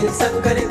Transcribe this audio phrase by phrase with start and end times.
[0.00, 0.67] 検索カレ